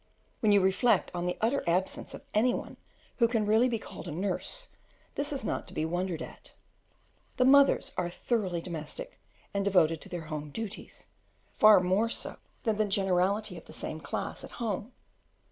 [0.39, 2.77] When you reflect on the utter absence of any one
[3.17, 4.69] who can really be called a nurse,
[5.13, 6.53] this is not to be wondered at.
[7.37, 9.19] The mothers are thoroughly domestic
[9.53, 11.05] and devoted to their home duties,
[11.51, 14.91] far more so than the generality of the same class at home.